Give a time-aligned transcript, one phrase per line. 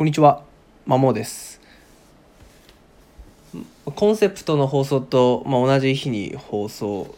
[0.00, 0.42] こんにちは、
[0.86, 1.60] まもです。
[3.84, 7.14] コンセプトの放送と、まあ、同じ日に放送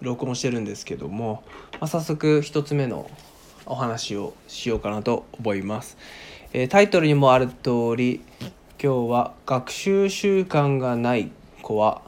[0.00, 1.44] 録音してるんですけども、
[1.74, 3.08] まあ、早速一つ目の
[3.66, 5.96] お話をしようかなと思います。
[6.52, 8.20] えータイトルにもある通り
[8.82, 11.30] 今日は学習習慣がない
[11.62, 12.02] 子は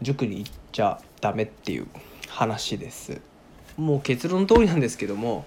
[0.00, 1.86] 塾に行っちゃダメっていう
[2.28, 3.20] 話です。
[3.76, 5.44] もう結論通りなんですけども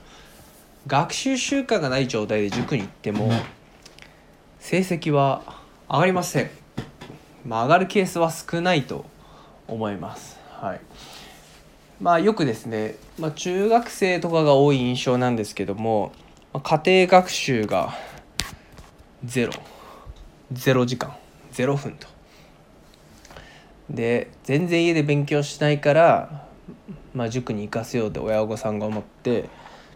[0.85, 3.31] 学習習慣がない状態で塾に行っても
[4.59, 5.41] 成績は
[5.89, 6.49] 上がりません、
[7.45, 9.05] まあ、上がるケースは少ないと
[9.67, 10.37] 思います。
[10.49, 10.81] はい。
[12.01, 16.11] まあよくですね、まあ、中学生とかが多い印象なんですけども、
[16.53, 17.93] まあ家庭学習が
[19.23, 19.53] ゼロ。
[20.51, 21.15] ゼロ時間。
[21.51, 22.07] ゼロ分と。
[23.89, 26.47] で全然家で勉強しないから、
[27.13, 29.49] まあ、塾に行かせようって親御さんが思って、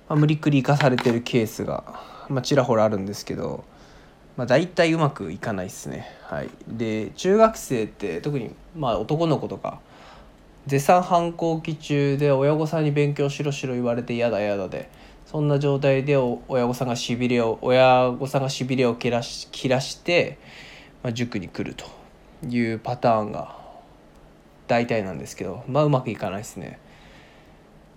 [0.07, 1.83] まあ、無理くり行かされてるケースが、
[2.29, 3.65] まあ、ちらほらあるんですけど、
[4.37, 6.07] まあ、大体うまくいかないですね。
[6.23, 9.79] はい、で中学生って特にまあ男の子とか
[10.67, 14.89] 絶賛反抗期中で親御さんに勉強しろしろ言われて嫌だ嫌だで
[15.25, 20.37] そんな状態で親御さんがしびれを親御さんがしびれを切らし切らして、
[21.03, 21.85] まあ、塾に来ると
[22.47, 23.55] いうパターンが
[24.67, 26.79] 大体なんですけどまあうまくいかないですね。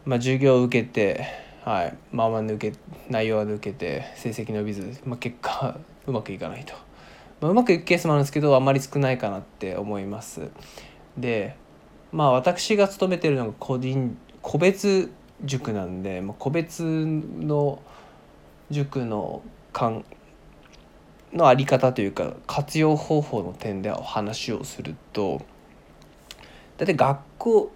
[0.05, 1.27] まあ、授業を受けて、
[1.65, 2.75] はいまあまあ抜け
[3.09, 6.75] 内容は抜けて成績伸びず、まあ、結果うまくいかないと、
[7.41, 10.51] まあ、うまくいくケースもあるんですけどあんまり少ないかなって思います。
[11.17, 11.57] で
[12.13, 15.11] まあ私が勤めてるのが個人個別
[15.45, 17.81] 塾なんで、まあ、個別の
[18.71, 20.05] 塾の間
[21.33, 25.43] のあり方というか活用方法の点でお話をすると
[26.79, 27.73] 大体学校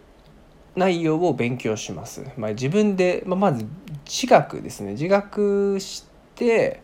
[0.77, 2.25] 内容を勉強します。
[2.37, 3.67] まあ、自分で、まあ、まず
[4.05, 4.93] 自学ですね。
[4.93, 6.05] 自学し
[6.37, 6.81] て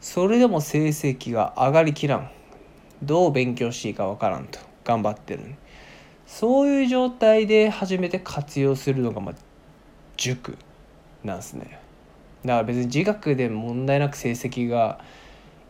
[0.00, 2.30] それでも成績が上がりきらん。
[3.02, 4.58] どう勉強していいかわからんと。
[4.86, 5.42] 頑張ってる
[6.26, 9.34] そういう状態で初めて活用するのが、まあ、
[10.16, 10.56] 塾
[11.24, 11.80] なんですね。
[12.44, 15.00] だから別に自学で問題なく成績が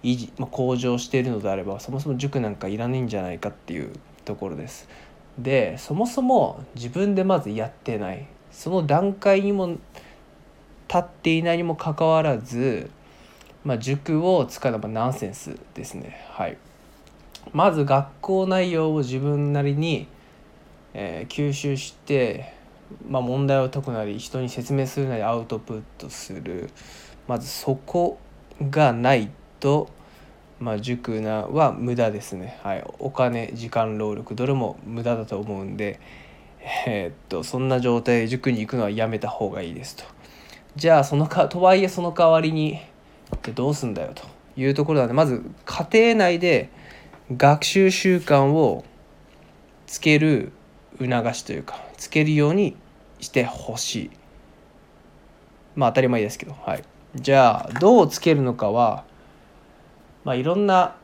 [0.02, 3.92] 維持、まあ、向上しているのであればそもそも塾なんかいらないんじゃないかっていう
[4.24, 4.88] ところです。
[5.38, 8.26] でそもそも自分でまずやってない。
[8.50, 12.90] その段階にも立っていないにもかかわらず、
[13.66, 16.24] まあ、塾を使うのはナンセンスですね。
[16.30, 16.56] はい。
[17.52, 20.06] まず学校内容を自分なりに、
[20.94, 22.54] えー吸収して、
[23.08, 26.70] まあ、問題を解くなり人に説明するなりアウトプットする。
[27.26, 28.20] まずそこ
[28.70, 29.90] がないと
[30.58, 36.00] まあ、塾なは無駄ですね、はい、お金時間労力どれも無駄だと思うんで、
[36.86, 40.04] えーっとそんな状態で塾に行くのはやめた方がいいですと。
[40.76, 42.80] じゃあそのかとはいえその代わりに
[43.30, 44.24] じゃあどうすんだよと
[44.56, 46.70] いうところなんでまず家庭内で
[47.36, 48.84] 学習習慣を
[49.86, 50.52] つける
[50.98, 52.76] 促しというかつけるように
[53.20, 54.10] してほしい。
[55.74, 56.56] まあ当たり前ですけど。
[56.64, 56.84] はい。
[57.14, 59.04] じゃあどうつけるのかは
[60.24, 60.96] まあいろんな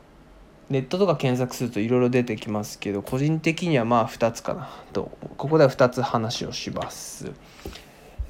[0.69, 5.11] ネットとか検索するといろいろ出てきますけど個人的にはまあ2つかなと。
[5.37, 7.31] ここでは2つ話をします。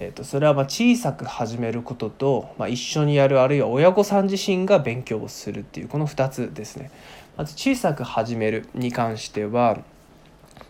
[0.03, 6.91] えっとそれはま小さく始めることと、ま、一緒にやるあるいは親御さん自身が勉強をするっていうこの2つですね。
[7.37, 9.79] まず小さく始めるに関しては、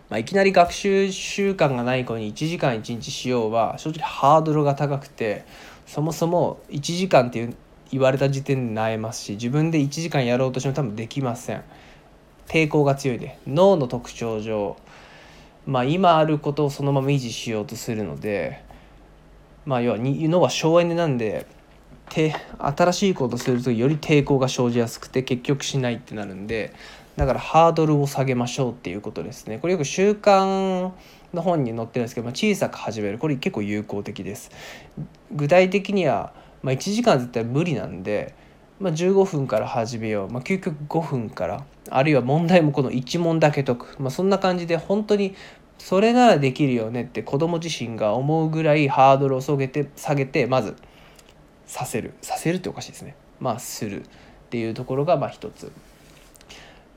[0.09, 5.45] まあ、いきなり学習習慣がない子に1時間1日しようは正直ハードルが高くて
[5.85, 7.55] そもそも1時間っていう
[7.91, 11.63] 言われた時点で萎えますし自分で1時間やろうとしても多分できません
[12.47, 14.77] 抵抗が強いで脳の特徴上
[15.65, 18.63] まあ今あることをそのまま維持しようとするので
[19.65, 21.45] まあ要はに脳は省エネなんで
[22.09, 26.73] て新しいことするとより抵抗が生じやすくて結局しないってなるんで
[27.15, 29.59] だからハードルを下げましょうっていうことですね。
[29.59, 30.91] これよく習慣
[31.33, 33.19] の本に載ってるんですけど、まあ、小さく始める。
[33.19, 34.49] これ結構有効的です。
[35.31, 38.33] 具体的にはまあ、1時間絶対無理なんで、
[38.79, 45.35] まあ、15分から始めよう、まあ、究極5分からあるいは問題もこの1問だけ解く、まあ、そんな感じで本当に
[45.77, 50.75] それならできるよねって子供自身が思うぐらいハードルを下げて下げてまず
[51.65, 52.13] させる。
[52.21, 53.15] させるっておかしいですね。
[53.39, 54.05] まあするっ
[54.49, 55.71] ていうところがまあ一つ。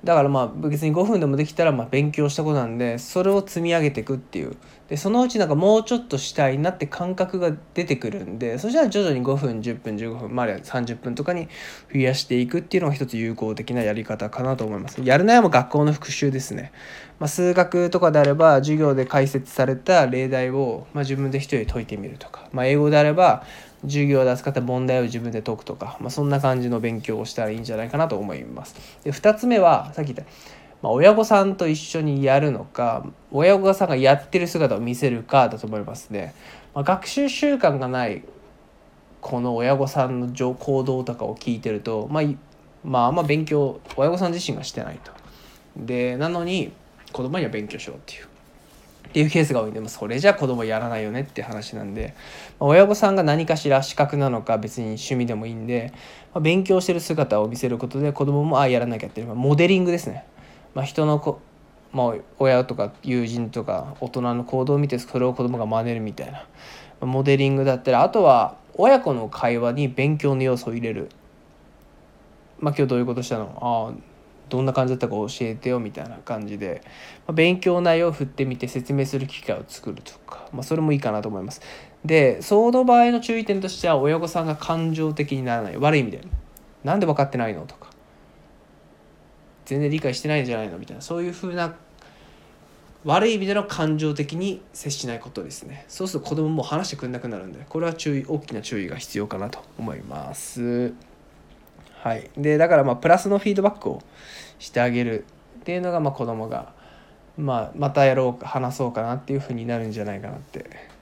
[0.05, 4.57] だからまあ別に5分でもできたらまあ勉強したことなんでそれを積み上げていくっていう。
[4.89, 11.49] でそのうちなんかもうちょっとしたいなって感覚が出てくるんでそしたら徐々に5分10分15分まああは30分とかに
[11.93, 15.01] 増やしていくっていうのが一つ有効的なやり方かなと思います。
[15.03, 16.71] やるのはもう学校の復習ですね、
[17.19, 23.45] まあ、数学とかであれば授業で解説された例題を、まあ、自分で一人で解いてみるとか、まあ、英語であれば
[23.83, 28.75] 授業で扱った問題を自分で解くとか、まあ、そんな感じの勉強をしたらいいんじゃないかなと思います。
[29.05, 30.33] で2つ目はさっき言った、
[30.83, 36.35] まあ、親御さんと一緒にやるのか親御さんがやってる姿を見せるかだと思いますね。
[36.75, 38.23] まあ、学習習慣がない
[39.21, 42.25] この親御さんの行動とかを聞いてると、まあ、
[42.85, 45.13] まああんま勉強親御さん自身がしてないと。
[45.77, 46.73] でなのに
[47.13, 48.29] 子供には勉強しろっていう。
[49.17, 52.15] っていうケースが多いんでもそれじゃ子供やらないよねって話なんで、
[52.61, 55.95] まあ、親御さんが何かしら資格なのか別に趣味でもいいんで、
[56.35, 60.27] まあ、勉強してる姿を見せることで子供もああやらなきゃっていう、まあ、モデリングですね、
[60.75, 61.41] まあ、人のこ、
[61.95, 66.47] まあ、親とか友人とか大人の行動を見てそれを子供が真似るみたいな、
[67.01, 71.09] モデリングだったりあとは親子の会話に勉強の要素を入れる。
[72.59, 73.57] まあ今日どういうことしたの？
[73.63, 74.16] ああ
[74.49, 76.91] どんな感じだったか教えてよみたいな感じで、ま
[77.29, 81.61] あ、勉強内容を振ってみて説明する機会を作るとか、まあ、それもいいかなと思います。
[82.05, 85.77] でその場合の注意点としては親御さんが感情的にならない。
[85.77, 86.21] 悪い意味で
[86.85, 87.91] なんで分かってないのとか。
[89.65, 91.03] 全然理解してないんじゃないのみたいな。
[91.03, 91.75] そういうふうな
[93.05, 95.85] 悪い意味での感情的に接しないことですね。
[95.89, 100.93] そうすると子供も話してくれなくなるんでこれは注意大きな注意が必要かなと思います。
[102.03, 102.31] はい。
[102.37, 104.03] でだからまあプラスのフィードバックを
[104.59, 105.25] してあげる
[105.61, 106.73] っていうのがまあ子供が
[107.37, 110.97] まあまたやろうか話そうかなっていうふうになるんじゃないかなって。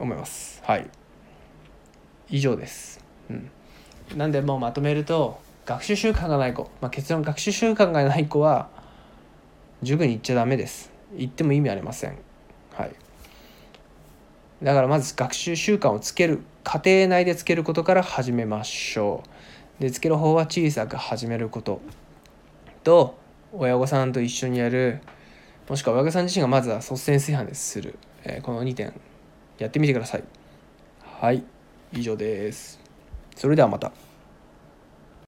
[0.00, 0.62] 思います。
[0.64, 0.88] はい。
[2.30, 3.04] 以上です。
[3.28, 3.50] うん。
[4.16, 8.68] なんでもうまとめると学習習慣がない子、まあ、結論学習習慣がない子は
[9.82, 10.90] 塾に行っちゃダメです。
[11.16, 12.16] 行っても意味ありません。
[12.72, 12.94] はい。
[14.62, 19.22] だからまず学習習慣をつける家庭内でつけることから始めましょ
[19.78, 19.82] う。
[19.82, 21.80] でつける方は小さく始めること
[22.84, 23.18] と
[23.52, 25.00] 親御さんと一緒にやる
[25.68, 28.92] もしくは親御さん自身がまずは率先炊飯でする、えー、この2点
[29.58, 30.24] やってみてください。
[31.02, 31.42] はい
[31.92, 32.78] 以上です。
[33.36, 34.09] それではまた。